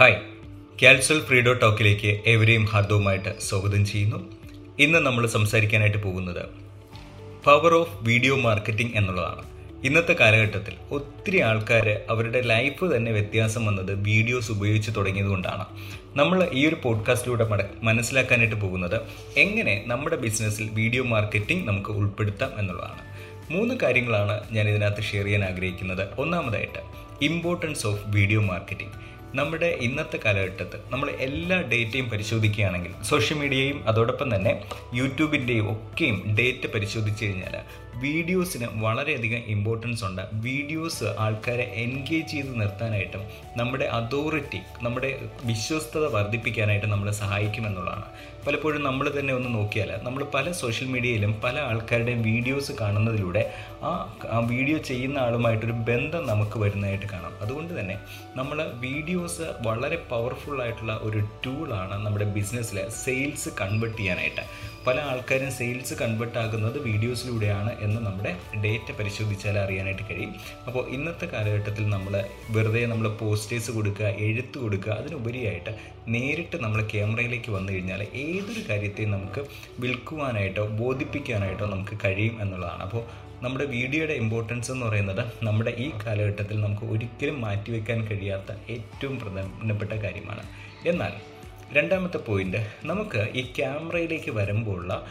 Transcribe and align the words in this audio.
Hi. 0.00 0.14
ക്യാൽസൽ 0.80 1.18
ഫ്രീഡോ 1.28 1.52
ടോക്കിലേക്ക് 1.62 2.10
ഏവരെയും 2.30 2.62
ഹാർദവുമായിട്ട് 2.70 3.32
സ്വാഗതം 3.46 3.82
ചെയ്യുന്നു. 3.90 4.18
ഇന്ന് 4.84 5.00
നമ്മൾ 5.06 5.24
സംസാരിക്കാനായിട്ട് 5.34 6.00
പോകുന്നത് 6.04 6.40
പവർ 7.46 7.74
ഓഫ് 7.80 7.96
വീഡിയോ 8.06 8.34
മാർക്കറ്റിംഗ് 8.44 8.94
എന്നുള്ളതാണ്. 9.00 9.42
ഇന്നത്തെ 9.88 10.14
കാലഘട്ടത്തിൽ 10.20 10.76
ഒത്തിരി 10.98 11.40
ആൾക്കാർ 11.48 11.88
അവരുടെ 12.14 12.40
ലൈഫ് 12.52 12.88
തന്നെ 12.94 13.12
വ്യത്യാസം 13.18 13.66
വന്നത് 13.70 13.92
വീഡിയോസ് 14.08 14.50
ഉപയോഗിച്ച് 14.56 14.94
തുടങ്ങിയതുകൊണ്ടാണ് 15.00 15.66
നമ്മൾ 16.20 16.38
ഈ 16.60 16.62
ഒരു 16.70 16.78
പോഡ്കാസ്റ്റിലൂടെ 16.86 17.46
മനസ്സിലാക്കാനായിട്ട് 17.90 18.58
പോകുന്നത് 18.64 18.98
എങ്ങനെ 19.44 19.76
നമ്മുടെ 19.92 20.18
ബിസിനസ്സിൽ 20.24 20.66
വീഡിയോ 20.80 21.04
മാർക്കറ്റിംഗ് 21.14 21.68
നമുക്ക് 21.70 21.90
ഉൾപ്പെടുത്താം 22.00 22.52
എന്നുള്ളതാണ്. 22.62 23.04
മൂന്ന് 23.52 23.76
കാര്യങ്ങളാണ് 23.84 24.38
ഞാൻ 24.56 24.64
ഇതിനകത്ത് 24.74 25.04
ഷെയർ 25.10 25.28
ചെയ്യാൻ 25.30 25.44
ആഗ്രഹിക്കുന്നത്. 25.52 26.04
ഒന്നാമതായിട്ട് 26.24 26.82
ഇമ്പോർട്ടൻസ് 27.30 27.86
ഓഫ് 27.92 28.02
വീഡിയോ 28.18 28.42
മാർക്കറ്റിംഗ് 28.50 28.96
നമ്മുടെ 29.34 29.68
ഇന്നത്തെ 29.80 30.18
കാലഘട്ടത്ത് 30.24 30.78
നമ്മൾ 30.90 31.08
എല്ലാ 31.20 31.58
ഡേറ്റയും 31.72 32.06
പരിശോധിക്കുകയാണെങ്കിൽ 32.10 32.92
സോഷ്യൽ 33.02 33.38
മീഡിയയും 33.38 33.78
അതോടൊപ്പം 33.86 34.28
തന്നെ 34.34 34.52
യൂട്യൂബിന്റെയും 34.94 35.68
ഒക്കെയും 35.70 36.18
ഡേറ്റ 36.38 36.64
പരിശോധിച്ച് 36.66 37.24
കഴിഞ്ഞാൽ 37.24 37.56
വീഡിയോസിന് 38.04 38.66
വളരെയധികം 38.84 39.42
ഇമ്പോർട്ടൻസ് 39.54 40.04
ഉണ്ട്. 40.08 40.22
വീഡിയോസ് 40.46 41.06
ആൾക്കാരെ 41.24 41.66
എൻഗേജ് 41.84 42.28
ചെയ്ത് 42.32 42.52
നിർത്താനായിട്ടും 42.62 43.22
നമ്മുടെ 43.60 43.86
അതോറിറ്റി 43.98 44.60
നമ്മുടെ 44.86 45.10
വിശ്വസ്തത 45.50 46.04
വർദ്ധിപ്പിക്കാനായിട്ട് 46.16 46.88
നമ്മളെ 46.94 47.14
സഹായിക്കുമെന്നുള്ളതാണ് 47.22 48.06
പലപ്പോഴും 48.46 48.82
നമ്മൾ 48.88 49.06
തന്നെ 49.16 49.32
ഒന്ന് 49.38 49.50
നോക്കിയാൽ 49.56 49.90
നമ്മൾ 50.04 50.22
പല 50.34 50.46
സോഷ്യൽ 50.60 50.88
മീഡിയയിലും 50.92 51.32
പല 51.44 51.56
ആൾക്കാരുടെയും 51.70 52.20
വീഡിയോസ് 52.28 52.72
കാണുന്നതിലൂടെ 52.82 53.42
ആ 53.88 54.38
വീഡിയോ 54.52 54.78
ചെയ്യുന്ന 54.90 55.18
ആളുമായിട്ടൊരു 55.26 55.76
ബന്ധം 55.90 56.22
നമുക്ക് 56.30 56.56
വരുന്നതായിട്ട് 56.62 57.08
കാണാം. 57.12 57.34
അതുകൊണ്ട് 57.44 57.72
തന്നെ 57.78 57.96
നമ്മൾ 58.38 58.58
വീഡിയോസ് 58.86 59.46
വളരെ 59.66 59.98
പവർഫുൾ 60.12 60.58
ആയിട്ടുള്ള 60.64 60.94
ഒരു 61.08 61.20
ടൂളാണ് 61.44 61.96
നമ്മുടെ 62.06 62.28
ബിസിനസ്സിലെ 62.36 62.84
സെയിൽസ് 63.02 63.50
കൺവേർട്ട് 63.60 63.98
ചെയ്യാനായിട്ട്. 64.00 64.44
പല 64.86 64.96
ആൾക്കാരും 65.10 65.50
സെയിൽസ് 65.56 65.94
കൺവേർട്ട് 66.00 66.38
ആകുന്നത് 66.42 66.76
വീഡിയോസിലൂടെയാണ് 66.86 67.72
എന്ന് 67.86 68.00
നമ്മുടെ 68.06 68.32
ഡേറ്റ 68.64 68.88
പരിശോധിച്ചാൽ 68.98 69.56
അറിയാനായിട്ട് 69.62 70.04
കഴിയും. 70.10 70.32
അപ്പോൾ 70.68 70.82
ഇന്നത്തെ 70.96 71.26
കാലഘട്ടത്തിൽ 71.32 71.84
നമ്മൾ 71.94 72.14
വെറുതെ 72.56 72.82
നമ്മൾ 72.92 73.08
പോസ്റ്റേഴ്സ് 73.22 73.72
കൊടുക്കുക 73.76 74.10
എഴുത്ത് 74.26 74.56
കൊടുക്കുക 74.64 74.92
അതിനുപരിയായിട്ട് 75.00 75.72
നേരിട്ട് 76.14 76.58
നമ്മൾ 76.64 76.80
ക്യാമറയിലേക്ക് 76.92 77.50
വന്നു 77.56 77.70
കഴിഞ്ഞാൽ 77.72 78.02
ഏതൊരു 78.24 78.62
കാര്യത്തെയും 78.70 79.12
നമുക്ക് 79.16 79.42
വിൽക്കുവാനായിട്ടോ 79.84 80.64
ബോധിപ്പിക്കാനായിട്ടോ 80.82 81.68
നമുക്ക് 81.74 81.96
കഴിയും 82.04 82.36
എന്നുള്ളതാണ്. 82.44 82.84
അപ്പോൾ 82.88 83.04
നമ്മുടെ 83.44 83.66
വീഡിയോയുടെ 83.74 84.14
ഇമ്പോർട്ടൻസ് 84.22 84.70
എന്ന് 84.72 84.86
പറയുന്നത് 84.86 85.22
നമ്മുടെ 85.48 85.72
ഈ 85.84 85.86
കാലഘട്ടത്തിൽ 86.04 86.56
നമുക്ക് 86.64 86.86
ഒരിക്കലും 86.94 87.36
മാറ്റിവെക്കാൻ 87.44 88.00
കഴിയാത്ത 88.08 88.56
ഏറ്റവും 88.76 89.14
പ്രധാനപ്പെട്ട 89.22 89.92
കാര്യമാണ്. 90.06 90.44
എന്നാൽ 90.90 91.12
രണ്ടാമത്തെ 91.76 92.18
പോയിന്റ് 92.18 92.60
നമുക്ക് 92.84 93.20
ഈ 93.34 93.42
ക്യാമറയിലേക്ക് 93.58 94.30
വരുമ്പോഴുള്ള 94.30 95.06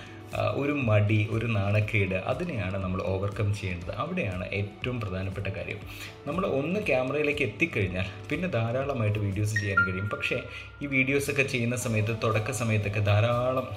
ഒരു 0.61 0.71
മടി 0.71 1.27
ഒരു 1.31 1.45
നാണക്കേട് 1.45 2.15
അതിനെയാണ് 2.31 2.77
നമ്മൾ 2.83 2.99
ഓവർകം 3.11 3.47
ചെയ്യേണ്ടത്. 3.59 3.93
അവിടെയാണ് 3.95 4.45
ഏറ്റവും 4.53 4.97
പ്രധാനപ്പെട്ട 5.01 5.47
കാര്യം. 5.47 5.79
നമ്മൾ 6.27 6.45
ഒന്ന് 6.59 6.79
ക്യാമറയിലേക്ക് 6.79 7.41
എത്തിക്കഴിഞ്ഞാൽ 7.41 8.07
പിന്നെ 8.29 8.47
ധാരാളമായിട്ട് 8.47 9.19
വീഡിയോസ് 9.19 9.55
ചെയ്യാൻ 9.61 9.79
കഴിയും. 9.87 10.09
പക്ഷേ 10.09 10.39
ഈ 10.81 10.87
വീഡിയോസൊക്കെ 10.95 11.43
ചെയ്യുന്ന 11.43 11.75
സമയത്ത് 11.75 12.15
തുടക്ക 12.23 12.51
സമയത്തൊക്കെ 12.51 12.99
ധാരാളം 12.99 13.69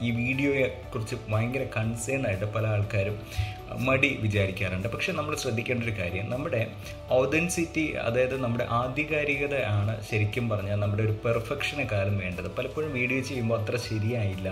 ഈ 0.00 0.10
വീഡിയോയെ 0.20 0.66
കുറിച്ച് 0.92 1.16
ഭയങ്കര 1.30 1.64
കൺസേൺ 1.76 2.22
ആയിട്ട് 2.28 2.48
പല 2.56 2.66
ആൾക്കാരും 2.74 3.16
മടി 3.88 4.08
വിചാരിക്കാറുണ്ട്. 4.22 4.86
പക്ഷെ 4.92 5.10
നമ്മൾ 5.18 5.34
ശ്രദ്ധിക്കേണ്ട 5.42 5.82
ഒരു 5.88 5.92
കാര്യം 5.98 6.26
നമ്മുടെ 6.30 6.62
ഓതൻസിറ്റി 7.18 7.84
അതായത് 8.06 8.36
നമ്മുടെ 8.44 8.64
ആധികാരികതയാണ് 8.80 9.92
ശരിക്കും 10.08 10.46
പറഞ്ഞാൽ 10.52 10.78
നമ്മുടെ 10.84 11.02
ഒരു 11.08 11.14
പെർഫെക്ഷന് 11.24 11.84
കാലം 11.92 12.16
വേണ്ടത്. 12.24 12.48
പലപ്പോഴും 12.56 12.90
വീഡിയോ 12.98 13.20
ചെയ്യുമ്പോൾ 13.28 13.58
അത്ര 13.60 13.76
ശരിയായില്ല 13.90 14.48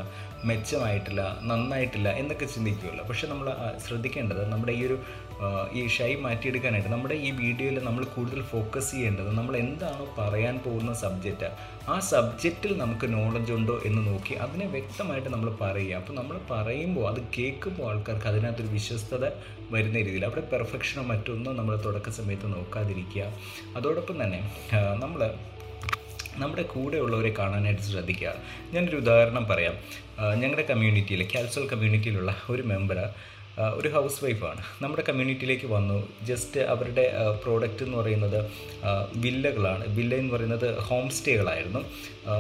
മെച്ചമായിട്ടില്ല 0.51 1.23
നന്നായിട്ടില്ല 1.51 2.09
എന്നൊക്കെ 2.21 2.47
ചിന്തിക്കുമല്ലോ 2.55 3.05
പക്ഷെ 3.05 3.27
നമ്മൾ 3.33 3.49
ശ്രദ്ധിക്കേണ്ടത് 3.87 4.43
നമ്മുടെ 4.53 4.75
ഈ 4.81 4.83
ഒരു 4.87 4.99
ഈ 5.73 5.83
ഷൈ 5.89 6.15
മാറ്റിയെടുക്കാനായിട്ട് 6.25 6.89
നമ്മുടെ 6.89 7.15
ഈ 7.27 7.31
വീഡിയോയിൽ 7.41 7.77
നമ്മൾ 7.85 8.05
കൂടുതൽ 8.15 8.43
ഫോക്കസ് 8.53 8.91
ചെയ്യേണ്ടത് 8.93 9.31
നമ്മൾ 9.39 9.57
എന്താണോ 9.57 10.05
പറയാൻ 10.19 10.59
പോകുന്ന 10.65 10.93
സബ്ജക്റ്റ് 11.03 11.49
ആ. 11.89 11.97
സബ്ജക്റ്റിൽ 12.11 12.73
നമുക്ക് 12.79 13.07
നോളജ് 13.13 13.53
ഉണ്ടോ 13.53 13.77
എന്ന് 13.89 14.03
നോക്കി 14.09 14.35
അതിനെ 14.45 14.67
വ്യക്തമായിട്ട് 14.67 15.29
നമ്മൾ 15.29 15.51
പറയുക. 15.63 16.01
അപ്പോൾ 16.01 16.17
നമ്മൾ 16.21 16.39
പറയുമ്പോൾ 16.51 17.07
അത് 17.11 17.21
കേൾക്കുമ്പോൾ 17.37 17.87
ആൾക്കാർക്ക് 17.91 18.29
അതിനകത്തൊരു 18.33 18.69
വിശ്വസ്തത 18.69 19.25
വരുന്ന 19.71 19.97
രീതിയിൽ 19.99 20.25
അവിടെ 20.25 20.45
പെർഫെക്ഷനോ 20.53 21.03
മറ്റൊന്നും 21.03 21.57
നമ്മൾ 21.57 21.77
തുടക്ക 21.87 22.11
സമയത്ത് 22.19 22.49
നോക്കാതിരിക്കുക. 22.57 23.25
അതോടൊപ്പം 23.77 24.23
തന്നെ 24.23 24.41
നമ്മൾ 25.05 25.23
നമ്മുടെ 26.37 26.63
കൂടെയുള്ളവരെ 26.73 27.31
കാണാനായിട്ട് 27.39 27.83
ശ്രദ്ധിക്കുക. 27.83 28.33
ഞാനൊരു 28.75 28.97
ഉദാഹരണം 28.97 29.45
പറയാം. 29.53 29.75
ഞങ്ങളുടെ 30.43 30.65
കമ്മ്യൂണിറ്റിയിൽ 30.71 31.23
കാൽസൽ 31.35 31.65
കമ്മ്യൂണിറ്റിയിലുള്ള 31.73 32.33
ഒരു 32.51 32.63
മെമ്പർ 32.73 32.99
ഒരു 33.79 33.89
ഹൗസ് 33.95 34.19
വൈഫാണ് 34.25 34.61
നമ്മുടെ 34.83 35.03
കമ്മ്യൂണിറ്റിയിലേക്ക് 35.09 35.69
വന്നു. 35.77 35.99
ജസ്റ്റ് 36.31 36.61
അവരുടെ 36.73 37.05
പ്രോഡക്റ്റ് 37.45 37.85
എന്ന് 37.87 37.97
പറയുന്നത് 37.97 38.39
വില്ലകളാണ്. 39.25 39.85
വില്ല 39.97 40.15
എന്ന് 40.23 40.33
പറയുന്നത് 40.35 40.69
ഹോം 40.89 41.07
സ്റ്റേകളായിരുന്നു 41.11 41.83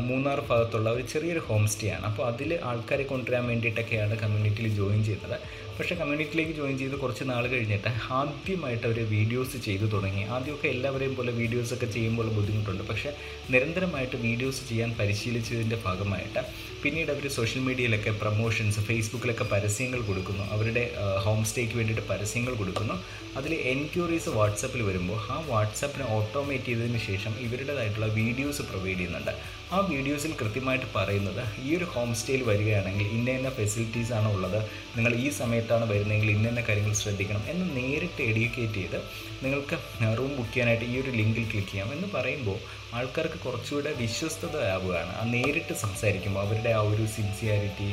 മൂന്നാർ 0.08 0.40
ഭാഗത്തുള്ള 0.50 0.88
ഒരു 0.90 1.04
ചെറിയൊരു 1.12 1.42
ഹോം 1.48 1.64
സ്റ്റേ 1.72 1.88
ആണ് 1.96 2.06
അപ്പോൾ 2.10 2.26
അതിൽ 2.32 2.58
ആൾക്കാരെ 2.70 3.06
കൊണ്ടുവരാൻ 3.12 3.44
വേണ്ടിയിട്ടൊക്കെയാണ് 3.52 4.16
കമ്മ്യൂണിറ്റിയിൽ 4.24 4.76
ജോയിൻ 4.80 5.00
ചെയ്യുന്നത്. 5.04 5.38
പക്ഷേ 5.78 5.94
കമ്മ്യൂണിറ്റിയിലേക്ക് 5.98 6.54
ജോയിൻ 6.58 6.76
ചെയ്ത് 6.78 6.96
കുറച്ച് 7.02 7.24
നാൾ 7.30 7.44
കഴിഞ്ഞിട്ട് 7.52 7.90
ആദ്യമായിട്ട് 8.20 8.84
അവർ 8.88 8.98
വീഡിയോസ് 9.12 9.56
ചെയ്തു 9.66 9.86
തുടങ്ങി. 9.92 10.22
ആദ്യമൊക്കെ 10.36 10.68
എല്ലാവരെയും 10.74 11.14
പോലെ 11.18 11.32
വീഡിയോസൊക്കെ 11.40 11.88
ചെയ്യുമ്പോൾ 11.96 12.28
ബുദ്ധിമുട്ടുണ്ട്. 12.38 12.82
പക്ഷേ 12.88 13.10
നിരന്തരമായിട്ട് 13.54 14.16
വീഡിയോസ് 14.24 14.62
ചെയ്യാൻ 14.70 14.90
പരിശീലിച്ചതിന്റെ 15.00 15.78
ഭാഗമായിട്ട് 15.84 16.42
പിന്നീട് 16.82 17.10
അവർ 17.14 17.24
സോഷ്യൽ 17.36 17.62
മീഡിയയിലൊക്കെ 17.68 18.10
പ്രൊമോഷൻസ് 18.22 18.82
ഫേസ്ബുക്കിലൊക്കെ 18.88 19.46
പരസ്യങ്ങൾ 19.54 20.00
കൊടുക്കുന്നു. 20.08 20.44
അവരുടെ 20.56 20.84
ഹോം 21.26 21.40
സ്റ്റേക്ക് 21.50 21.76
വേണ്ടിയിട്ട് 21.78 22.04
പരസ്യങ്ങൾ 22.12 22.52
കൊടുക്കുന്നു. 22.62 22.96
അതിൽ 23.38 23.52
എൻക്വയറീസ് 23.74 24.30
വാട്സപ്പിൽ 24.38 24.82
വരുമ്പോൾ 24.88 25.18
ആ 25.34 25.38
വാട്സപ്പിനെ 25.52 26.06
ഓട്ടോമേറ്റ് 26.18 26.68
ചെയ്തതിന് 26.70 27.00
ശേഷം 27.08 27.32
ഇവരുടേതായിട്ടുള്ള 27.46 28.08
വീഡിയോസ് 28.20 28.62
പ്രൊവൈഡ് 28.70 28.98
ചെയ്യുന്നുണ്ട്. 28.98 29.32
ആ 29.70 29.78
വീഡിയോസിൽ 29.88 30.32
കൃത്യമായിട്ട് 30.38 30.86
പറയുന്നത് 30.94 31.40
ഈ 31.62 31.70
ഒരു 31.76 31.86
ഹോം 31.92 32.10
സ്റ്റേയിൽ 32.14 32.42
വരികയാണെങ്കിൽ 32.42 33.06
ഇന്ന 33.16 33.28
ഇന്ന 33.30 33.48
ഫെസിലിറ്റീസ് 33.56 34.12
ആണ് 34.18 34.28
ഉള്ളത്. 34.34 34.56
നിങ്ങൾ 34.96 35.12
ഈ 35.16 35.26
സമയത്താണ് 35.38 35.84
വരുന്നതെങ്കിൽ 35.90 36.30
ഇന്ന 36.30 36.46
ഇന്ന 36.48 36.62
കാര്യങ്ങൾ 36.68 36.94
ശ്രദ്ധിക്കണം 37.00 37.42
എന്ന് 37.52 37.66
നേരിട്ട് 37.76 38.22
എഡ്യൂക്കേറ്റ് 38.30 38.80
ചെയ്ത് 38.80 38.98
നിങ്ങൾക്ക് 39.42 39.76
റൂം 40.18 40.32
ബുക്ക് 40.38 40.52
ചെയ്യാനായിട്ട് 40.52 40.86
ഈ 40.86 40.96
ഒരു 41.02 41.12
ലിങ്കിൽ 41.18 41.44
ക്ലിക്ക് 41.50 41.70
ചെയ്യാം 41.72 41.90
എന്ന് 41.96 42.08
പറയുമ്പോൾ 42.14 42.58
ആൾക്കാർക്ക് 42.94 43.38
കുറച്ചുകൂടെ 43.44 43.92
വിശ്വസ്തത 44.00 44.56
ആവുകയാണ് 44.74 45.12
ആ 45.18 45.24
നേരിട്ട് 45.34 45.76
സംസാരിക്കുമ്പോൾ 45.84 46.42
അവരുടെ 46.46 46.72
ആ 46.72 46.82
ഒരു 46.90 47.04
സിൻസിയാരിറ്റി 47.16 47.90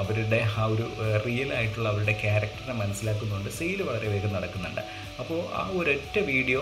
അവരുടെ 0.00 0.40
ആ 0.60 0.64
ഒരു 0.72 0.86
റിയൽ 1.26 1.50
ആയിട്ടുള്ള 1.58 1.86
അവരുടെ 1.92 2.14
ക്യാരക്ടറിനെ 2.22 2.74
മനസ്സിലാക്കുന്നുണ്ട്. 2.82 3.48
സെയിൽ 3.58 3.80
വളരെ 3.88 4.08
വേഗം 4.12 4.32
നടക്കുന്നുണ്ട്. 4.36 4.82
അപ്പോൾ 5.22 5.40
ആ 5.60 5.62
ഒരൊറ്റ 5.78 6.16
വീഡിയോ 6.32 6.60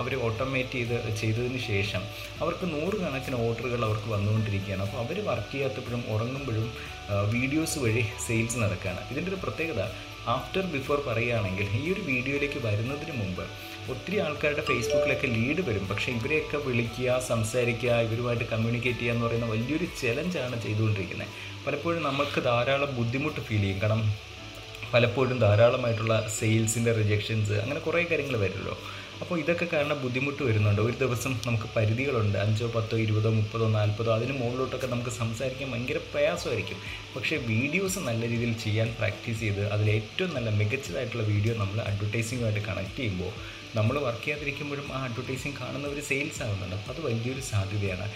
അവർ 0.00 0.12
ഓട്ടോമേറ്റ് 0.26 0.76
ചെയ്ത് 0.78 1.08
ചെയ്തതിന് 1.22 1.60
ശേഷം 1.70 2.02
അവർക്ക് 2.42 2.66
നൂറുകണക്കിന് 2.74 3.38
ഓർഡറുകൾ 3.46 3.80
അവർക്ക് 3.88 4.10
വന്നുകൊണ്ടിരിക്കുകയാണ്. 4.14 4.84
അപ്പോൾ 4.86 5.00
അവർ 5.04 5.18
വർക്ക് 5.30 5.52
ചെയ്യാത്തപ്പോഴും 5.54 6.04
ഉറങ്ങുമ്പോഴും 6.14 6.68
വീഡിയോസ് 7.34 7.78
വഴി 7.84 8.04
സെയിൽസ് 8.26 8.58
നടക്കുകയാണ്. 8.64 9.02
ഇതിന്റെ 9.12 9.30
ഒരു 9.32 9.40
പ്രത്യേകത 9.44 9.82
ആഫ്റ്റർ 10.36 10.64
ബിഫോർ 10.76 10.98
പറയുകയാണെങ്കിൽ 11.08 11.68
ഈ 11.80 11.84
ഒരു 11.92 12.02
വീഡിയോയിലേക്ക് 12.08 12.60
വരുന്നതിന് 12.68 13.14
മുമ്പ് 13.20 13.44
ഒത്തിരി 13.90 14.18
ആൾക്കാരുടെ 14.18 14.60
ഫേസ്ബുക്കിലൊക്കെ 14.60 15.26
ലീഡ് 15.26 15.68
വരും. 15.68 15.86
പക്ഷേ 15.88 16.12
ഇവരെയൊക്കെ 16.12 16.58
വിളിക്കുക 16.68 17.18
സംസാരിക്കുക 17.28 18.00
ഇവരുമായിട്ട് 18.08 18.44
കമ്മ്യൂണിക്കേറ്റ് 18.44 18.98
ചെയ്യുക 18.98 19.14
എന്ന് 19.14 19.26
പറയുന്ന 19.26 19.46
വലിയൊരു 19.46 19.86
ചലഞ്ചാണ് 20.02 20.62
ചെയ്തുകൊണ്ടിരിക്കുന്നത്. 20.62 21.28
പലപ്പോഴും 21.66 22.02
നമുക്ക് 22.02 22.44
ധാരാളം 22.44 22.96
ബുദ്ധിമുട്ട് 22.96 23.40
ഫീൽ 23.40 23.60
ചെയ്യും. 23.60 23.82
കാരണം 23.82 24.14
പലപ്പോഴും 24.94 25.38
ധാരാളമായിട്ടുള്ള 25.38 26.14
സെയിൽസിന്റെ 26.38 26.92
റിജക്ഷൻസ് 26.92 27.52
അങ്ങനെ 27.52 27.80
കുറേ 27.80 28.04
കാര്യങ്ങൾ 28.04 28.36
വരുമല്ലോ. 28.36 28.78
അപ്പോൾ 29.22 29.36
ഇതൊക്കെ 29.40 29.66
കാരണം 29.72 29.96
ബുദ്ധിമുട്ട് 30.02 30.42
വരുന്നുണ്ട്. 30.48 30.80
ഒരു 30.86 30.96
ദിവസം 31.02 31.32
നമുക്ക് 31.46 31.68
പരിധികളുണ്ട്. 31.76 32.36
അഞ്ചോ 32.44 32.66
പത്തോ 32.76 32.96
ഇരുപതോ 33.04 33.30
മുപ്പതോ 33.38 33.66
നാൽപ്പതോ 33.76 34.10
അതിന് 34.14 34.34
മുകളിലോട്ടൊക്കെ 34.40 34.88
നമുക്ക് 34.94 35.12
സംസാരിക്കാൻ 35.18 35.68
ഭയങ്കര 35.72 36.00
പ്രയാസമായിരിക്കും. 36.12 36.78
പക്ഷേ 37.14 37.36
വീഡിയോസ് 37.52 37.98
നല്ല 38.08 38.22
രീതിയിൽ 38.32 38.54
ചെയ്യാൻ 38.64 38.90
പ്രാക്ടീസ് 38.98 39.40
ചെയ്ത് 39.44 39.62
അതിൽ 39.74 39.88
ഏറ്റവും 39.98 40.32
നല്ല 40.36 40.50
മികച്ചതായിട്ടുള്ള 40.60 41.26
വീഡിയോ 41.32 41.54
നമ്മൾ 41.62 41.80
അഡ്വർടൈസിങ്ങുമായിട്ട് 41.90 42.64
കണക്ട് 42.68 42.96
ചെയ്യുമ്പോൾ 42.96 43.32
നമ്മൾ 43.78 43.96
വർക്ക് 44.04 44.24
ചെയ്യാതിരിക്കുമ്പോഴും 44.24 44.86
ആ 44.96 45.00
അഡ്വർടൈസിങ് 45.08 45.58
കാണുന്നവർ 45.62 45.98
സെയിൽസ് 46.10 46.40
ആവുന്നുണ്ട്. 46.46 46.76
അപ്പോൾ 46.78 46.92
അത് 46.94 47.00
വലിയൊരു 47.08 47.42
സാധ്യതയാണ്. 47.52 48.06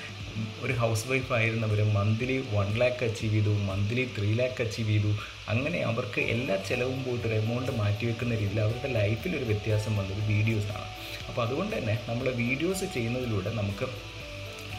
ഒരു 0.64 0.74
ഹൗസ് 0.82 1.06
വൈഫ് 1.10 1.32
ആയിരുന്നവർ 1.38 1.80
മന്ത്ലി 1.98 2.36
വൺ 2.54 2.68
ലാക്ക് 2.80 3.04
അച്ചീവ് 3.08 3.34
ചെയ്തു 3.36 3.52
മന്ത്ലി 3.70 4.02
ത്രീ 4.16 4.30
ലാക്ക് 4.40 4.62
അച്ചീവ് 4.64 4.88
ചെയ്തു. 4.94 5.12
അങ്ങനെ 5.52 5.78
അവർക്ക് 5.90 6.20
എല്ലാ 6.34 6.56
ചിലവും 6.68 6.98
പോയിട്ട് 7.06 7.26
ഒരു 7.28 7.36
എമൗണ്ട് 7.42 7.72
മാറ്റിവെക്കുന്ന 7.80 8.32
രീതിയിൽ 8.42 8.60
അവരുടെ 8.66 8.90
ലൈഫിൽ 8.98 9.32
ഒരു 9.40 9.46
വ്യത്യാസം 9.50 9.92
വന്നത് 10.00 10.22
വീഡിയോസാണ് 10.32 10.88
അപ്പോൾ 11.28 11.42
അതുകൊണ്ട് 11.46 11.74
തന്നെ 11.78 11.94
നമ്മൾ 12.08 12.26
വീഡിയോസ് 12.42 12.86
ചെയ്യുന്നതിലൂടെ 12.96 13.52
നമുക്ക് 13.60 13.86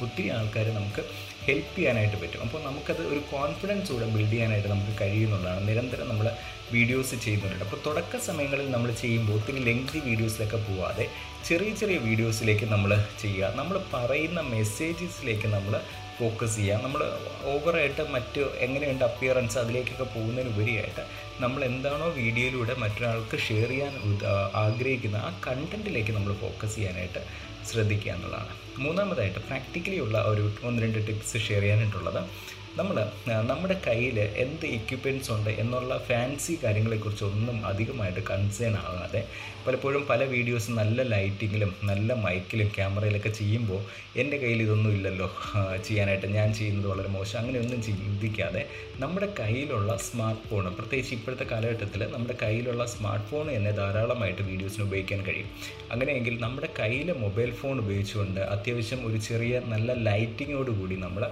ഒത്തിരി 0.05 0.27
ആൾക്കാരെ 0.37 0.71
നമുക്ക് 0.77 1.01
ഹെൽപ്പ് 1.45 1.75
ചെയ്യാനായിട്ട് 1.75 2.17
പറ്റും. 2.21 2.41
അപ്പോൾ 2.45 2.59
നമുക്കത് 2.67 3.01
ഒരു 3.11 3.21
കോൺഫിഡൻസ് 3.33 3.89
കൂടെ 3.93 4.07
ബിൽഡ് 4.15 4.31
ചെയ്യാനായിട്ട് 4.33 4.69
നമുക്ക് 4.73 4.93
കഴിയുന്നുള്ളതാണ്. 5.01 5.61
നിരന്തരം 5.69 6.07
നമ്മൾ 6.11 6.27
വീഡിയോസ് 6.75 7.15
ചെയ്യുന്നുണ്ട്. 7.25 7.63
അപ്പോൾ 7.65 7.79
തുടക്ക 7.87 8.17
സമയങ്ങളിൽ 8.27 8.67
നമ്മൾ 8.75 8.89
ചെയ്യുമ്പോൾ 9.03 9.35
ഒത്തിരി 9.37 9.59
ലെങ്തി 9.67 9.99
വീഡിയോസിലൊക്കെ 10.09 10.59
പോവാതെ 10.67 11.05
ചെറിയ 11.49 11.71
ചെറിയ 11.81 11.97
വീഡിയോസിലേക്ക് 12.07 12.65
നമ്മൾ 12.73 12.91
ചെയ്യുക. 13.23 13.51
നമ്മൾ 13.59 13.75
പറയുന്ന 13.93 14.41
മെസ്സേജസിലേക്ക് 14.55 15.49
നമ്മൾ 15.55 15.75
ഫോക്കസ് 16.19 16.55
ചെയ്യുക. 16.57 16.83
നമ്മൾ 16.85 17.01
ഓവറായിട്ട് 17.53 18.03
മറ്റ് 18.15 18.41
എങ്ങനെയുണ്ട് 18.65 19.03
അപ്പിയറൻസ് 19.07 19.57
അതിലേക്കൊക്കെ 19.61 20.07
പോകുന്നതിന് 20.15 20.51
ഉപരിയായിട്ട് 20.53 21.03
നമ്മൾ 21.43 21.61
എന്താണോ 21.69 22.07
വീഡിയോയിലൂടെ 22.19 22.73
മറ്റൊരാൾക്ക് 22.83 23.37
ഷെയർ 23.47 23.71
ചെയ്യാൻ 23.73 23.93
ആഗ്രഹിക്കുന്ന 24.65 25.17
ആ 25.27 25.31
കണ്ടന്റിലേക്ക് 25.47 26.13
നമ്മൾ 26.17 26.33
ഫോക്കസ് 26.43 26.75
ചെയ്യാനായിട്ട് 26.77 27.23
ശ്രദ്ധിക്കുക 27.69 28.11
എന്നുള്ളതാണ്. 28.15 28.53
മൂന്നാമതായിട്ട് 28.83 29.39
പ്രാക്ടിക്കലി 29.49 29.99
ഉള്ള 30.05 30.17
ഒരു 30.31 30.43
ഒന്ന് 30.67 30.81
രണ്ട് 30.85 30.99
ടിപ്സ് 31.07 31.37
ഷെയർ 31.47 31.63
ചെയ്യാനായിട്ടുള്ളത്. 31.65 32.21
നമ്മൾ 32.77 32.97
നമ്മുടെ 33.45 33.75
കയ്യിൽ 33.87 34.17
എന്ത് 34.37 34.65
എക്യുപ്മെന്റ്സ് 34.69 35.29
ഉണ്ട് 35.31 35.51
എന്നുള്ള 35.59 35.93
ഫാൻസി 36.07 36.53
കാര്യങ്ങളെക്കുറിച്ചൊന്നും 36.63 37.57
അധികമായിട്ട് 37.65 38.21
കൺസേൺ 38.29 38.73
ആകാതെ 38.77 39.21
പലപ്പോഴും 39.65 40.03
പല 40.09 40.23
വീഡിയോസ് 40.33 40.71
നല്ല 40.79 41.01
ലൈറ്റിങ്ങിലും 41.11 41.71
നല്ല 41.89 42.13
മൈക്കിലും 42.25 42.67
ക്യാമറയിലൊക്കെ 42.75 43.29
ചെയ്യുമ്പോൾ 43.37 43.79
എന്റെ 44.21 44.37
കയ്യിൽ 44.41 44.59
ഇതൊന്നും 44.65 44.91
ഇല്ലല്ലോ. 44.97 45.27
ചെയ്യാനായിട്ട് 45.87 46.27
ഞാൻ 46.35 46.49
ചെയ്യുന്നത് 46.57 46.87
വളരെ 46.91 47.09
മോശം. 47.15 47.37
അങ്ങനെയൊന്നും 47.39 47.79
ചിന്തിക്കാതെ 47.87 48.61
നമ്മുടെ 49.03 49.27
കയ്യിലുള്ള 49.39 49.91
സ്മാർട്ട് 50.07 50.43
ഫോൺ 50.49 50.65
പ്രത്യേകിച്ച് 50.77 51.13
ഇപ്പോഴത്തെ 51.17 51.47
കാലഘട്ടത്തിൽ 51.53 52.01
നമ്മുടെ 52.13 52.35
കയ്യിലുള്ള 52.43 52.85
സ്മാർട്ട് 52.93 53.25
ഫോൺ 53.29 53.45
തന്നെ 53.55 53.71
ധാരാളമായിട്ട് 53.79 54.43
വീഡിയോസിന് 54.51 54.83
ഉപയോഗിക്കാൻ 54.87 55.21
കഴിയും. 55.29 55.49
അങ്ങനെയെങ്കിൽ 55.91 56.35
നമ്മുടെ 56.45 56.69
കയ്യിലെ 56.79 57.15
മൊബൈൽ 57.23 57.51
ഫോൺ 57.61 57.75
ഉപയോഗിച്ചുകൊണ്ട് 57.85 58.41
അത്യാവശ്യം 58.55 59.01
ഒരു 59.09 59.19
ചെറിയ 59.29 59.61
നല്ല 59.73 59.93
ലൈറ്റിങ്ങോട് 60.09 60.71
കൂടി 60.79 60.97
നമ്മൾ 61.05 61.25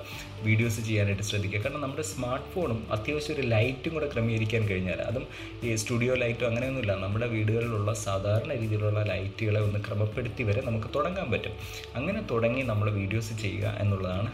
വീഡിയോസ് 0.47 0.79
ചെയ്യാനായിട്ട് 0.89 1.27
ശ്രദ്ധിക്കുക. 1.29 1.62
കാരണം 1.65 1.81
നമ്മുടെ 1.86 2.07
സ്മാർട്ട് 2.13 2.50
ഫോണും 2.56 2.81
അത്യാവശ്യം 2.97 3.36
ഒരു 3.36 3.45
ലൈറ്റും 3.53 3.94
കൂടെ 3.94 4.09
ക്രമീകരിക്കാൻ 4.15 4.63
കഴിഞ്ഞാൽ 4.74 5.00
അതും 5.12 5.27
ഈ 5.63 5.75
സ്റ്റുഡിയോ 5.83 6.15
ലൈറ്റോ 6.25 6.47
അങ്ങനെയൊന്നുമില്ല. 6.51 6.95
നമ്മുടെ 7.06 7.29
വീടുകളിലുള്ള 7.38 7.94
സാധാരണ 7.94 8.21
രീതിയിലുള്ള 8.61 9.03
ലൈറ്റുകളെ 9.03 9.61
ഒന്ന് 9.61 9.79
ക്രമപ്പെടുത്തി 9.79 10.43
വരെ 10.43 10.61
നമുക്ക് 10.65 10.87
തുടങ്ങാൻ 10.95 11.31
പറ്റും. 11.31 11.51
അങ്ങനെ 11.95 12.21
തുടങ്ങി 12.31 12.61
നമ്മൾ 12.61 12.91
വീഡിയോസ് 12.91 13.33
ചെയ്യുക 13.41 13.67
എന്നുള്ളതാണ് 13.79 14.29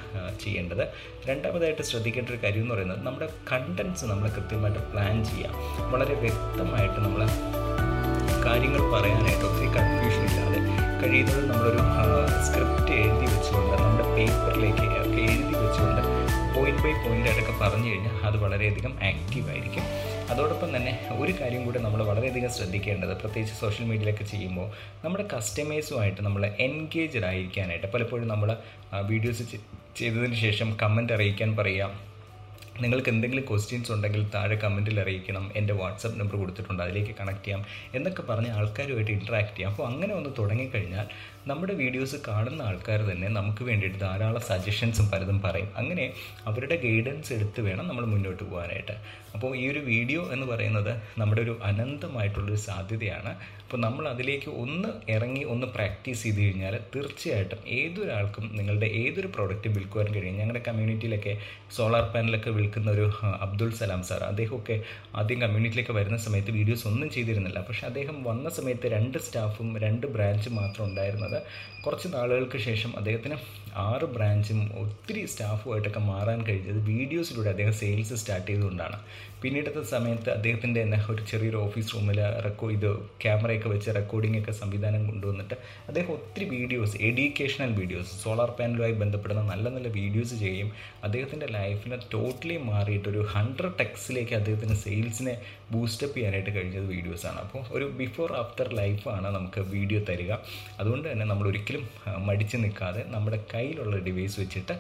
ചെയ്യേണ്ടത്. 0.46 0.88
രണ്ടാമതായിട്ട് 1.30 1.82
ശ്രദ്ധിക്കേണ്ട 1.82 2.30
ഒരു 2.30 2.40
കാര്യം 2.44 2.62
എന്ന് 2.62 2.76
പറയുന്നത് 2.76 3.06
നമ്മുടെ 3.06 3.30
കണ്ടൻസ് 3.52 4.06
നമ്മൾ 4.06 4.30
കൃത്യമായിട്ട് 4.30 4.80
പ്ലാൻ 4.80 5.26
ചെയ്യാം. 5.26 5.54
വളരെ 5.92 6.14
വ്യക്തമായിട്ട് 6.14 7.00
നമ്മൾ 7.00 7.24
കാര്യങ്ങൾ 8.46 8.82
പറയാനായിട്ട് 8.92 9.46
ഒത്തിരി 9.46 9.70
കൺഫ്യൂഷൻ 9.78 10.24
ഇല്ലാതെ 10.30 10.60
കഴിയുന്നത് 11.02 11.42
നമ്മളൊരു 11.52 11.82
സ്ക്രിപ്റ്റ് 12.48 12.94
എഴുതി 12.94 13.26
വെച്ചുകൊണ്ട് 13.34 13.84
നമ്മുടെ 13.84 14.16
പേപ്പറിലേക്ക് 14.16 15.09
പോയിന്റ് 16.56 16.82
ബൈ 16.82 16.92
പോയിന്റ് 17.04 17.30
ആയിട്ടൊക്കെ 17.30 17.54
പറഞ്ഞു 17.62 17.90
കഴിഞ്ഞാൽ 17.90 18.16
അത് 18.24 18.38
വളരെയധികം 18.38 18.94
ആക്റ്റീവ് 19.04 19.50
ആയിരിക്കും. 19.50 19.84
അതോടൊപ്പം 20.32 20.76
തന്നെ 20.76 20.92
ഒരു 21.20 21.34
കാര്യം 21.42 21.66
കൂടി 21.66 21.80
നമ്മൾ 21.80 22.04
വളരെയധികം 22.04 22.50
ശ്രദ്ധിക്കേണ്ടത് 22.50 23.14
പ്രത്യേകിച്ച് 23.14 23.60
സോഷ്യൽ 23.60 23.86
മീഡിയയിലൊക്കെ 23.86 24.24
ചെയ്യുമ്പോൾ 24.24 24.68
നമ്മുടെ 25.04 25.24
കസ്റ്റമേഴ്സുമായിട്ട് 25.34 26.22
നമ്മൾ 26.22 26.46
എൻഗേജ്ഡ് 26.60 27.26
ആയിരിക്കാനായിട്ട് 27.26 27.88
പലപ്പോഴും 27.88 28.28
നമ്മൾ 28.28 28.52
വീഡിയോസ് 29.04 29.46
ചെയ്തതിന് 29.96 30.36
ശേഷം 30.36 30.78
കമന്റ് 30.82 31.14
അറിയിക്കാൻ 31.14 31.56
പറയാം 31.56 31.94
നിങ്ങൾക്ക് 32.82 33.10
എന്തെങ്കിലും 33.10 33.46
ക്വസ്റ്റ്യൻസ് 33.50 33.92
ഉണ്ടെങ്കിൽ 33.92 34.24
താഴെ 34.36 34.56
കമന്റിൽ 34.56 35.00
അറിയിക്കണം. 35.00 35.52
എന്റെ 35.56 35.74
വാട്സപ്പ് 35.74 36.20
നമ്പർ 36.20 36.36
കൊടുത്തിട്ടുണ്ട്. 36.36 36.84
അതിലേക്ക് 36.84 37.16
കണക്ട് 37.20 37.44
ചെയ്യാം. 37.46 37.64
എന്നൊക്കെ 37.94 38.22
പറഞ്ഞ് 38.22 38.52
ആൾക്കാരുമായിട്ട് 38.60 39.12
ഇൻട്രാക്ട് 39.12 39.54
ചെയ്യാം. 39.56 39.72
അപ്പോൾ 39.72 39.88
അങ്ങനെ 39.88 40.14
ഒന്ന് 40.14 40.30
തുടങ്ങിക്കഴിഞ്ഞാൽ 40.40 41.08
നമ്മുടെ 41.48 41.74
വീഡിയോസ് 41.74 42.16
കാണുന്ന 42.28 42.62
ആൾക്കാർ 42.62 43.00
തന്നെ 43.12 43.28
നമുക്ക് 43.28 43.64
വേണ്ടിയിട്ട് 43.64 44.00
ധാരാളം 44.00 44.42
സജഷൻസും 44.42 45.06
പലതും 45.12 45.38
പറയും. 45.42 45.70
അങ്ങനെ 45.78 46.14
അവരുടെ 46.46 46.76
ഗൈഡൻസ് 46.76 47.34
എടുത്ത് 47.34 47.62
വേണം 47.62 47.88
നമ്മൾ 47.88 48.06
മുന്നോട്ട് 48.06 48.44
പോകാനായിട്ട്. 48.44 48.96
അപ്പോൾ 49.34 49.52
ഈ 49.58 49.64
ഒരു 49.72 49.80
വീഡിയോ 49.80 50.22
എന്ന് 50.34 50.46
പറയുന്നത് 50.46 50.92
നമ്മുടെ 51.18 51.42
ഒരു 51.42 51.60
അനന്തമായിട്ടുള്ളൊരു 51.64 52.60
സാധ്യതയാണ്. 52.68 53.32
അപ്പോൾ 53.64 53.80
നമ്മൾ 53.82 54.08
അതിലേക്ക് 54.08 54.50
ഒന്ന് 54.64 54.90
ഇറങ്ങി 55.12 55.44
ഒന്ന് 55.54 55.68
പ്രാക്ടീസ് 55.68 56.24
ചെയ്ത് 56.24 56.40
കഴിഞ്ഞാൽ 56.44 56.76
തീർച്ചയായിട്ടും 56.96 57.60
ഏതൊരാൾക്കും 57.80 58.46
നിങ്ങളുടെ 58.58 58.88
ഏതൊരു 59.02 59.28
പ്രോഡക്റ്റ് 59.28 59.70
വിൽക്കുവാൻ 59.70 60.08
കഴിയും? 60.14 60.38
ഞങ്ങളുടെ 60.38 60.64
കമ്മ്യൂണിറ്റിയിലൊക്കെ 60.68 61.34
സോളാർ 61.76 62.06
പാനലൊക്കെ 62.14 62.50
വിൽക്കുന്ന 62.70 62.90
ഒരു 62.98 63.06
അബ്ദുൾ 63.46 63.70
സലാം 63.80 64.02
സാർ. 64.10 64.22
അദ്ദേഹമൊക്കെ 64.32 64.76
ആദ്യം 65.20 65.40
കമ്മ്യൂണിറ്റിയിലേക്ക് 65.44 65.94
വരുന്ന 66.00 66.18
സമയത്ത് 66.26 66.52
വീഡിയോസ് 66.58 66.86
ഒന്നും 66.90 67.10
ചെയ്തിരുന്നില്ല. 67.16 67.60
പക്ഷേ 67.70 67.84
അദ്ദേഹം 67.90 68.18
വന്ന 68.30 68.50
സമയത്ത് 68.58 68.88
രണ്ട് 68.96 69.18
സ്റ്റാഫും 69.26 69.70
രണ്ട് 69.86 70.06
ബ്രാഞ്ചും 70.16 70.54
മാത്രം 70.62 70.84
ഉണ്ടായിരുന്നത്. 70.90 71.40
കുറച്ച് 71.86 72.08
നാളുകൾക്ക് 72.14 72.60
ശേഷം 72.68 72.92
അദ്ദേഹത്തിന് 73.00 73.36
ആറ് 73.88 74.06
ബ്രാഞ്ചും 74.16 74.60
ഒത്തിരി 74.84 75.22
സ്റ്റാഫുമായിട്ടൊക്കെ 75.32 76.02
മാറാൻ 76.12 76.40
കഴിഞ്ഞത് 76.48 76.80
വീഡിയോസിലൂടെ 76.92 77.50
അദ്ദേഹം 77.54 77.76
സെയിൽസ് 77.82 78.16
സ്റ്റാർട്ട് 78.22 78.48
ചെയ്തുകൊണ്ടാണ്. 78.52 78.98
പിന്നീടത്തെ 79.42 79.82
സമയത്ത് 79.94 80.30
അദ്ദേഹത്തിന്റെ 80.36 80.80
തന്നെ 80.84 80.98
ഒരു 81.12 81.22
ചെറിയൊരു 81.30 81.60
ഓഫീസ് 81.66 81.92
റൂമിൽ 81.96 82.20
റെക്കോ 82.46 82.68
ഇത് 82.78 82.90
ക്യാമറയൊക്കെ 83.24 83.70
വെച്ച് 83.74 83.90
റെക്കോർഡിംഗ് 83.98 84.40
ഒക്കെ 84.42 84.54
സംവിധാനം 84.62 85.04
കൊണ്ടുവന്നിട്ട് 85.10 85.56
അദ്ദേഹം 85.90 86.12
ഒത്തിരി 86.18 86.46
വീഡിയോസ് 86.56 86.98
എഡ്യൂക്കേഷണൽ 87.10 87.72
വീഡിയോസ് 87.80 88.12
സോളാർ 88.24 88.52
പാനലുമായി 88.58 88.96
ബന്ധപ്പെടുന്ന 89.04 89.44
നല്ല 89.52 89.70
നല്ല 89.76 89.92
വീഡിയോസ് 90.00 90.36
ചെയ്യും 90.44 90.72
അദ്ദേഹത്തിന്റെ 91.04 91.48
ലൈഫിനെ 91.58 92.00
ടോട്ടലി 92.14 92.58
മാറിയിട്ട് 92.70 93.08
ഒരു 93.12 93.22
ഹൺഡ്രഡ് 93.34 93.78
ടെക്സിലേക്ക് 93.82 94.34
അദ്ദേഹത്തിന് 94.40 94.76
സെയിൽസിനെ 94.84 95.34
ബൂസ്റ്റപ്പ് 95.74 96.16
ചെയ്യാനായിട്ട് 96.16 96.52
കഴിഞ്ഞത് 96.56 96.88
വീഡിയോസാണ് 96.94 97.40
അപ്പോൾ 97.44 97.64
ഒരു 97.78 97.86
ബിഫോർ 98.02 98.32
ആഫ്റ്റർ 98.42 98.70
ലൈഫാണ് 98.82 99.30
നമുക്ക് 99.38 99.62
വീഡിയോ 99.76 100.02
തരിക. 100.10 100.32
അതുകൊണ്ട് 100.80 101.08
തന്നെ 101.12 101.28
നമ്മൾ 101.32 101.48
ഒരിക്കലും 101.52 101.86
മടിച്ച് 102.30 102.58
നിൽക്കാതെ 102.64 103.04
നമ്മുടെ 103.16 103.40
കയ്യിലുള്ള 103.54 103.98
ഡിവൈസ് 104.08 104.38
വെച്ചിട്ട് 104.44 104.76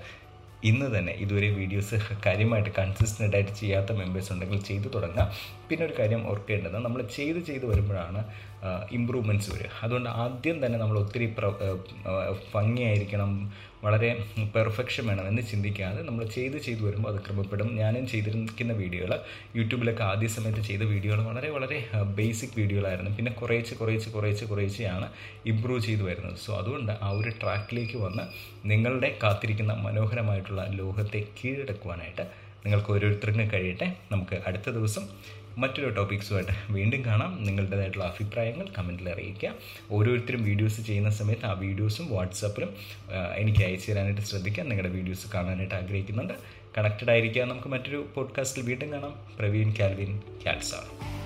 ഇന്ന് 0.70 0.88
തന്നെ 0.96 1.14
ഇതുവരെ 1.24 1.50
വീഡിയോസ് 1.60 1.98
കാര്യമായിട്ട് 2.26 2.72
കൺസിസ്റ്റന്റ് 2.80 3.36
ആയിട്ട് 3.38 3.54
ചെയ്യാത്ത 3.62 3.92
മെമ്പേഴ്സ് 4.00 4.32
ഉണ്ടെങ്കിൽ 4.34 4.60
ചെയ്തു 4.70 4.88
തുടങ്ങാം. 4.96 5.30
പിന്നെ 5.70 5.86
ഒരു 5.86 5.94
കാര്യം 6.00 6.28
ഓർക്കേണ്ടത് 6.30 6.80
നമ്മൾ 6.80 7.02
ചെയ്ത് 7.16 7.40
ചെയ്ത് 7.40 7.66
വരുമ്പോഴാണ് 7.66 8.24
ഇമ്പ്രൂവ്മെന്റ്സ് 8.92 9.54
വരിക. 9.54 9.66
അതുകൊണ്ട് 9.84 10.10
ആദ്യം 10.10 10.66
തന്നെ 10.66 10.80
നമ്മൾ 10.80 11.00
ഒത്തിരി 11.00 11.26
പ്ര- 11.26 11.54
ഭംഗിയായിരിക്കണം 12.56 13.52
വളരെ 13.84 14.24
പെർഫെക്ഷൻ 14.56 15.08
വേണം 15.08 15.28
എന്ന് 15.28 15.42
ചിന്തിക്കാതെ 15.42 16.04
നമ്മൾ 16.04 16.26
ചെയ്ത് 16.26 16.58
ചെയ്ത് 16.58 16.84
വരുമ്പോൾ 16.84 17.10
അത് 17.10 17.22
ക്രമപ്പെടും. 17.22 17.76
ഞാനും 17.76 18.08
ചെയ്തിരിക്കുന്ന 18.08 18.74
വീഡിയോകൾ 18.74 19.20
യൂട്യൂബിലൊക്കെ 19.56 20.04
ആദ്യ 20.04 20.28
സമയത്ത് 20.28 20.60
ചെയ്ത 20.60 20.82
വീഡിയോകൾ 20.82 21.24
വളരെ 21.24 21.50
വളരെ 21.50 21.90
ബേസിക് 22.04 22.50
വീഡിയോകളായിരുന്നു. 22.58 23.16
പിന്നെ 23.16 23.32
കുറേച്ച് 23.32 23.76
കുറേച്ച് 23.76 24.10
കുറേച്ച് 24.10 24.46
കുറേച്ചെയാണ് 24.46 25.10
ഇമ്പ്രൂവ് 25.46 25.80
ചെയ്തു 25.80 26.04
വരുന്നത്. 26.04 26.38
സോ 26.46 26.58
അതുകൊണ്ട് 26.58 26.92
ആ 27.02 27.10
ഒരു 27.10 27.30
ട്രാക്കിലേക്ക് 27.30 27.98
വന്ന് 27.98 28.24
നിങ്ങളുടെ 28.66 29.18
കാത്തിരിക്കുന്ന 29.24 29.74
മനോഹരമായിട്ടുള്ള 29.74 30.68
ലോകത്തെ 30.72 31.24
കീഴടക്കുവാനായിട്ട് 31.40 32.22
നിങ്ങൾക്ക് 32.66 32.92
ഓരോരുത്തർക്കും 32.92 33.52
കഴിയട്ടെ. 33.54 33.96
നമുക്ക് 34.12 34.40
അടുത്ത 34.48 34.70
ദിവസം 34.70 35.02
മറ്റൊരു 35.58 35.90
ടോപ്പിക്സുമായിട്ട് 35.90 36.52
വീണ്ടും 36.72 37.06
കാണാം. 37.06 37.44
നിങ്ങളുടേതായിട്ടുള്ള 37.44 38.06
അഭിപ്രായങ്ങൾ 38.06 38.68
കമന്റിൽ 38.78 39.10
അറിയിക്കുക. 39.10 39.54
ഓരോരുത്തരും 39.92 40.44
വീഡിയോസ് 40.44 40.82
ചെയ്യുന്ന 40.82 41.10
സമയത്ത് 41.10 41.46
ആ 41.46 41.52
വീഡിയോസും 41.52 42.08
വാട്സാപ്പിലും 42.12 42.76
എനിക്ക് 43.36 43.64
അയച്ചു 43.64 43.92
തരാനായിട്ട് 43.92 44.22
ശ്രദ്ധിക്കുക. 44.22 44.64
നിങ്ങളുടെ 44.64 44.94
വീഡിയോസ് 44.94 45.34
കാണാനായിട്ട് 45.34 45.76
ആഗ്രഹിക്കുന്നുണ്ട്. 45.76 46.34
കണക്റ്റഡ് 46.78 47.10
ആയിരിക്കുക 47.10 47.44
നമുക്ക് 47.44 47.68
മറ്റൊരു 47.68 48.08
പോഡ്കാസ്റ്റിൽ 48.16 48.64
വീണ്ടും 48.64 48.92
കാണാം. 48.92 49.16
പ്രവീൺ 49.40 49.74
കാൽവിൻ 49.80 50.18
ക്യാൽസാർ 50.44 51.19